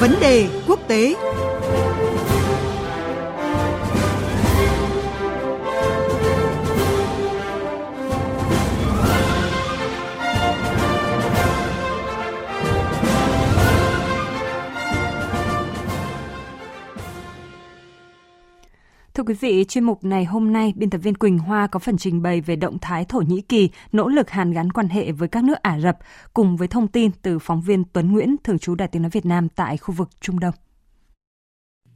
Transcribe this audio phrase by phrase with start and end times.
[0.00, 1.14] Vấn đề quốc tế.
[19.28, 22.22] Quý vị, chuyên mục này hôm nay, biên tập viên Quỳnh Hoa có phần trình
[22.22, 25.44] bày về động thái Thổ Nhĩ Kỳ nỗ lực hàn gắn quan hệ với các
[25.44, 25.98] nước Ả Rập,
[26.34, 29.26] cùng với thông tin từ phóng viên Tuấn Nguyễn, thường trú Đài tiếng nói Việt
[29.26, 30.54] Nam tại khu vực Trung Đông.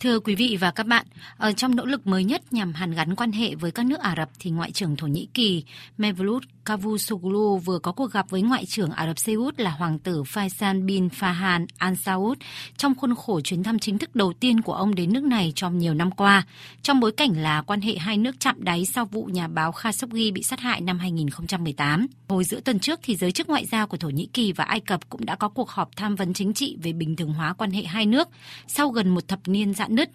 [0.02, 1.06] Thưa quý vị và các bạn,
[1.36, 4.14] ở trong nỗ lực mới nhất nhằm hàn gắn quan hệ với các nước Ả
[4.16, 5.64] Rập thì Ngoại trưởng Thổ Nhĩ Kỳ
[5.98, 9.98] Mevlut Cavusoglu vừa có cuộc gặp với Ngoại trưởng Ả Rập Xê Út là Hoàng
[9.98, 12.38] tử Faisal bin Fahan Al Saud
[12.76, 15.78] trong khuôn khổ chuyến thăm chính thức đầu tiên của ông đến nước này trong
[15.78, 16.46] nhiều năm qua,
[16.82, 20.32] trong bối cảnh là quan hệ hai nước chạm đáy sau vụ nhà báo Khashoggi
[20.34, 22.06] bị sát hại năm 2018.
[22.28, 24.80] Hồi giữa tuần trước thì giới chức ngoại giao của Thổ Nhĩ Kỳ và Ai
[24.80, 27.70] Cập cũng đã có cuộc họp tham vấn chính trị về bình thường hóa quan
[27.70, 28.28] hệ hai nước
[28.66, 30.10] sau gần một thập niên giãn dạn nứt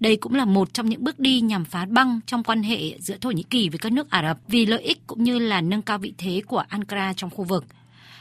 [0.00, 3.16] đây cũng là một trong những bước đi nhằm phá băng trong quan hệ giữa
[3.20, 5.82] Thổ Nhĩ Kỳ với các nước Ả Rập vì lợi ích cũng như là nâng
[5.82, 7.64] cao vị thế của Ankara trong khu vực.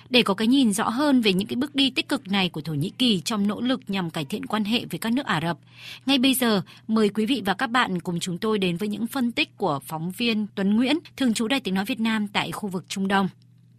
[0.10, 2.62] Để có cái nhìn rõ hơn về những cái bước đi tích cực này của
[2.62, 5.42] Thổ Nhĩ Kỳ trong nỗ lực nhằm cải thiện quan hệ với các nước Ả
[5.42, 5.58] Rập,
[6.06, 9.08] ngay bây giờ mời quý vị và các bạn cùng chúng tôi đến với những
[9.08, 12.52] phân tích của phóng viên Tuấn Nguyễn, thường trú Đài Tiếng Nói Việt Nam tại
[12.52, 13.30] khu vực Trung Đông.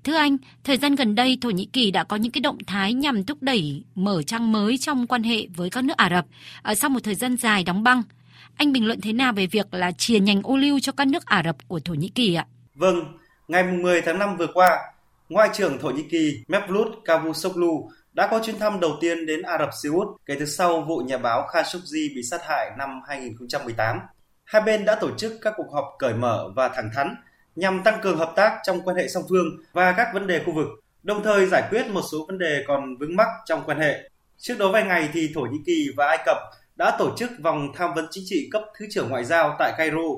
[0.05, 2.93] Thưa anh, thời gian gần đây Thổ Nhĩ Kỳ đã có những cái động thái
[2.93, 6.27] nhằm thúc đẩy mở trang mới trong quan hệ với các nước Ả Rập
[6.63, 8.03] ở sau một thời gian dài đóng băng.
[8.57, 11.27] Anh bình luận thế nào về việc là chia nhành ô lưu cho các nước
[11.27, 12.47] Ả Rập của Thổ Nhĩ Kỳ ạ?
[12.75, 14.79] Vâng, ngày 10 tháng 5 vừa qua,
[15.29, 19.59] Ngoại trưởng Thổ Nhĩ Kỳ Mevlut Cavusoglu đã có chuyến thăm đầu tiên đến Ả
[19.59, 23.99] Rập Xê Út kể từ sau vụ nhà báo Khashoggi bị sát hại năm 2018.
[24.45, 27.17] Hai bên đã tổ chức các cuộc họp cởi mở và thẳng thắn
[27.57, 30.53] nhằm tăng cường hợp tác trong quan hệ song phương và các vấn đề khu
[30.53, 30.67] vực,
[31.03, 34.11] đồng thời giải quyết một số vấn đề còn vướng mắc trong quan hệ.
[34.39, 36.37] Trước đó vài ngày thì Thổ Nhĩ Kỳ và Ai Cập
[36.77, 40.09] đã tổ chức vòng tham vấn chính trị cấp thứ trưởng ngoại giao tại Cairo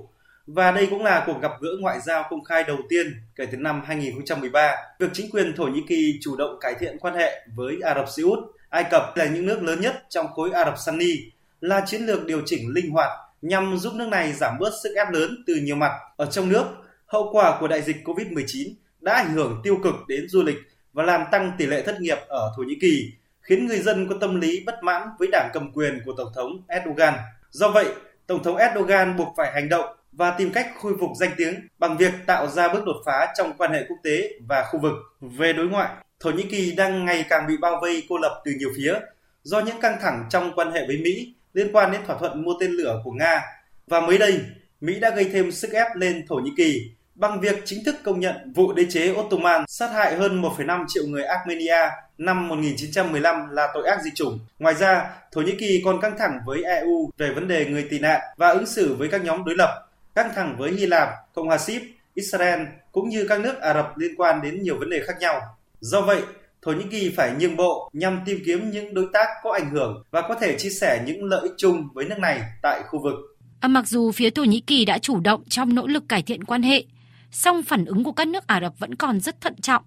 [0.47, 3.59] và đây cũng là cuộc gặp gỡ ngoại giao công khai đầu tiên kể từ
[3.59, 4.77] năm 2013.
[4.99, 8.09] Việc chính quyền Thổ Nhĩ Kỳ chủ động cải thiện quan hệ với Ả Rập
[8.09, 8.39] Xê Út,
[8.69, 11.17] Ai Cập là những nước lớn nhất trong khối Ả Rập Sunni
[11.61, 13.11] là chiến lược điều chỉnh linh hoạt
[13.43, 16.65] nhằm giúp nước này giảm bớt sức ép lớn từ nhiều mặt ở trong nước
[17.07, 20.57] hậu quả của đại dịch COVID-19 đã ảnh hưởng tiêu cực đến du lịch
[20.93, 24.15] và làm tăng tỷ lệ thất nghiệp ở Thổ Nhĩ Kỳ, khiến người dân có
[24.21, 27.15] tâm lý bất mãn với đảng cầm quyền của Tổng thống Erdogan.
[27.51, 27.87] Do vậy,
[28.27, 31.97] Tổng thống Erdogan buộc phải hành động và tìm cách khôi phục danh tiếng bằng
[31.97, 34.93] việc tạo ra bước đột phá trong quan hệ quốc tế và khu vực.
[35.21, 35.89] Về đối ngoại,
[36.21, 38.95] Thổ Nhĩ Kỳ đang ngày càng bị bao vây cô lập từ nhiều phía
[39.43, 42.53] do những căng thẳng trong quan hệ với Mỹ liên quan đến thỏa thuận mua
[42.61, 43.43] tên lửa của Nga.
[43.87, 44.41] Và mới đây,
[44.81, 48.21] Mỹ đã gây thêm sức ép lên Thổ Nhĩ Kỳ bằng việc chính thức công
[48.21, 53.69] nhận vụ đế chế Ottoman sát hại hơn 1,5 triệu người Armenia năm 1915 là
[53.75, 54.39] tội ác diệt chủng.
[54.59, 57.99] Ngoài ra, Thổ Nhĩ Kỳ còn căng thẳng với EU về vấn đề người tị
[57.99, 61.47] nạn và ứng xử với các nhóm đối lập, căng thẳng với Hy Lạp, Cộng
[61.47, 61.83] hòa Síp,
[62.15, 62.61] Israel
[62.93, 65.41] cũng như các nước Ả Rập liên quan đến nhiều vấn đề khác nhau.
[65.81, 66.23] Do vậy,
[66.63, 70.05] Thổ Nhĩ Kỳ phải nhường bộ nhằm tìm kiếm những đối tác có ảnh hưởng
[70.11, 73.15] và có thể chia sẻ những lợi ích chung với nước này tại khu vực.
[73.61, 76.45] À, mặc dù phía Thổ Nhĩ Kỳ đã chủ động trong nỗ lực cải thiện
[76.45, 76.85] quan hệ,
[77.31, 79.83] song phản ứng của các nước Ả Rập vẫn còn rất thận trọng.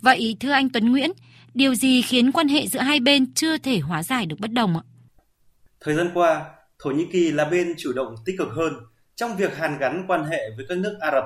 [0.00, 1.12] Vậy thưa anh Tuấn Nguyễn,
[1.54, 4.76] điều gì khiến quan hệ giữa hai bên chưa thể hóa giải được bất đồng
[4.76, 4.82] ạ?
[5.80, 6.44] Thời gian qua,
[6.78, 8.72] Thổ Nhĩ Kỳ là bên chủ động tích cực hơn
[9.14, 11.24] trong việc hàn gắn quan hệ với các nước Ả Rập.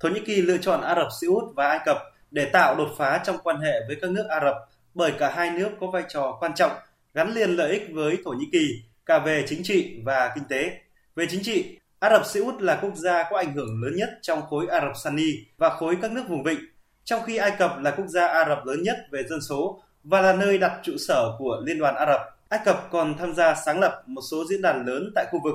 [0.00, 1.98] Thổ Nhĩ Kỳ lựa chọn Ả Rập Xê Út và Ai Cập
[2.30, 4.56] để tạo đột phá trong quan hệ với các nước Ả Rập
[4.94, 6.72] bởi cả hai nước có vai trò quan trọng
[7.14, 10.78] gắn liền lợi ích với Thổ Nhĩ Kỳ cả về chính trị và kinh tế.
[11.16, 14.10] Về chính trị, Ả Rập Xê Út là quốc gia có ảnh hưởng lớn nhất
[14.22, 16.58] trong khối Ả Rập Sunni và khối các nước vùng vịnh,
[17.04, 20.20] trong khi Ai Cập là quốc gia Ả Rập lớn nhất về dân số và
[20.20, 22.20] là nơi đặt trụ sở của Liên đoàn Ả Rập.
[22.48, 25.54] Ai Cập còn tham gia sáng lập một số diễn đàn lớn tại khu vực.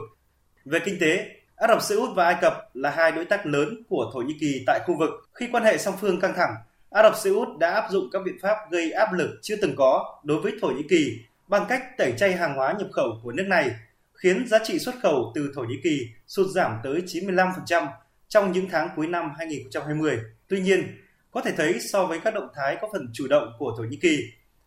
[0.65, 3.83] Về kinh tế, Ả Rập Xê Út và Ai Cập là hai đối tác lớn
[3.89, 5.09] của Thổ Nhĩ Kỳ tại khu vực.
[5.33, 6.55] Khi quan hệ song phương căng thẳng,
[6.89, 9.75] Ả Rập Xê Út đã áp dụng các biện pháp gây áp lực chưa từng
[9.77, 13.31] có đối với Thổ Nhĩ Kỳ bằng cách tẩy chay hàng hóa nhập khẩu của
[13.31, 13.71] nước này
[14.17, 17.87] khiến giá trị xuất khẩu từ Thổ Nhĩ Kỳ sụt giảm tới 95%
[18.27, 20.19] trong những tháng cuối năm 2020.
[20.47, 20.97] Tuy nhiên,
[21.31, 23.97] có thể thấy so với các động thái có phần chủ động của Thổ Nhĩ
[24.01, 24.19] Kỳ,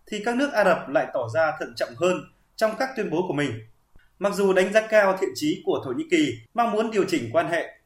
[0.06, 2.20] thì các nước Ả Rập lại tỏ ra thận trọng hơn
[2.56, 3.50] trong các tuyên bố của mình.
[4.18, 7.30] Mặc dù đánh giá cao thiện chí của Thổ Nhĩ Kỳ mong muốn điều chỉnh
[7.32, 7.78] quan hệ,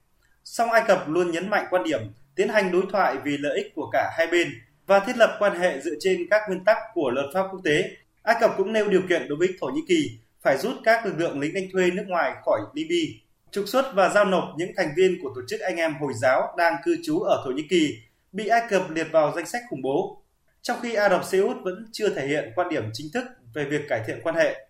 [0.45, 2.01] song Ai Cập luôn nhấn mạnh quan điểm
[2.35, 4.53] tiến hành đối thoại vì lợi ích của cả hai bên
[4.87, 7.91] và thiết lập quan hệ dựa trên các nguyên tắc của luật pháp quốc tế.
[8.23, 11.15] Ai Cập cũng nêu điều kiện đối với Thổ Nhĩ Kỳ phải rút các lực
[11.19, 13.13] lượng lính đánh thuê nước ngoài khỏi Libya,
[13.51, 16.55] trục xuất và giao nộp những thành viên của tổ chức anh em Hồi giáo
[16.59, 17.99] đang cư trú ở Thổ Nhĩ Kỳ
[18.33, 20.23] bị Ai Cập liệt vào danh sách khủng bố.
[20.63, 23.25] Trong khi Ả Rập Xê Út vẫn chưa thể hiện quan điểm chính thức
[23.55, 24.67] về việc cải thiện quan hệ.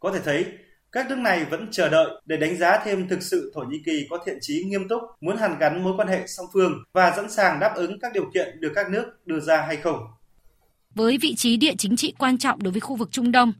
[0.00, 0.46] Có thể thấy,
[0.92, 4.06] các nước này vẫn chờ đợi để đánh giá thêm thực sự Thổ Nhĩ Kỳ
[4.10, 7.30] có thiện chí nghiêm túc muốn hàn gắn mối quan hệ song phương và sẵn
[7.30, 9.98] sàng đáp ứng các điều kiện được các nước đưa ra hay không.
[10.94, 13.52] Với vị trí địa chính trị quan trọng đối với khu vực Trung Đông,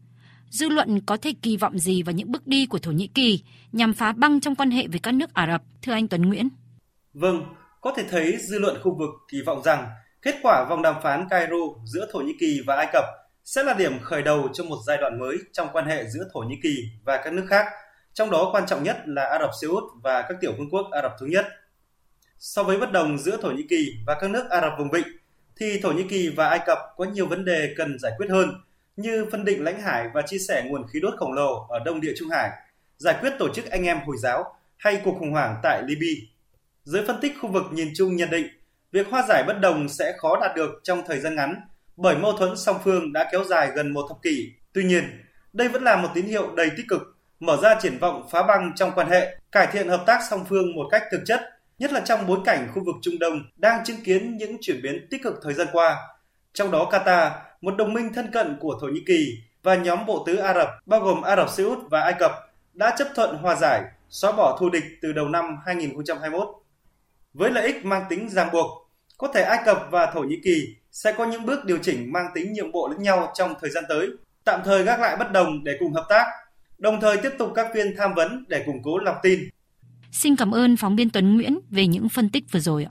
[0.51, 3.43] dư luận có thể kỳ vọng gì vào những bước đi của Thổ Nhĩ Kỳ
[3.73, 6.49] nhằm phá băng trong quan hệ với các nước Ả Rập, thưa anh Tuấn Nguyễn?
[7.15, 7.43] Vâng,
[7.81, 9.89] có thể thấy dư luận khu vực kỳ vọng rằng
[10.23, 13.05] kết quả vòng đàm phán Cairo giữa Thổ Nhĩ Kỳ và Ai Cập
[13.45, 16.41] sẽ là điểm khởi đầu cho một giai đoạn mới trong quan hệ giữa Thổ
[16.41, 17.67] Nhĩ Kỳ và các nước khác,
[18.15, 20.87] trong đó quan trọng nhất là Ả Rập Xê Út và các tiểu vương quốc
[20.93, 21.47] Ả Rập thống nhất.
[22.39, 25.07] So với bất đồng giữa Thổ Nhĩ Kỳ và các nước Ả Rập vùng vịnh,
[25.57, 28.51] thì Thổ Nhĩ Kỳ và Ai Cập có nhiều vấn đề cần giải quyết hơn,
[28.97, 32.01] như phân định lãnh hải và chia sẻ nguồn khí đốt khổng lồ ở Đông
[32.01, 32.51] Địa Trung Hải,
[32.97, 36.23] giải quyết tổ chức anh em Hồi giáo hay cuộc khủng hoảng tại Libya.
[36.85, 38.47] Giới phân tích khu vực nhìn chung nhận định,
[38.93, 41.61] việc hòa giải bất đồng sẽ khó đạt được trong thời gian ngắn
[41.97, 44.53] bởi mâu thuẫn song phương đã kéo dài gần một thập kỷ.
[44.73, 47.03] Tuy nhiên, đây vẫn là một tín hiệu đầy tích cực,
[47.41, 50.75] mở ra triển vọng phá băng trong quan hệ, cải thiện hợp tác song phương
[50.75, 51.41] một cách thực chất,
[51.79, 55.07] nhất là trong bối cảnh khu vực Trung Đông đang chứng kiến những chuyển biến
[55.11, 55.97] tích cực thời gian qua.
[56.53, 57.31] Trong đó Qatar,
[57.61, 60.69] một đồng minh thân cận của Thổ Nhĩ Kỳ và nhóm bộ tứ Ả Rập
[60.87, 62.33] bao gồm Ả Rập Xê Út và Ai Cập
[62.75, 66.49] đã chấp thuận hòa giải, xóa bỏ thù địch từ đầu năm 2021.
[67.35, 70.75] Với lợi ích mang tính ràng buộc, có thể Ai Cập và Thổ Nhĩ Kỳ
[70.93, 73.85] sẽ có những bước điều chỉnh mang tính nhượng bộ lẫn nhau trong thời gian
[73.89, 74.09] tới,
[74.45, 76.25] tạm thời gác lại bất đồng để cùng hợp tác,
[76.79, 79.41] đồng thời tiếp tục các phiên tham vấn để củng cố lòng tin.
[80.13, 82.91] Xin cảm ơn phóng viên Tuấn Nguyễn về những phân tích vừa rồi ạ.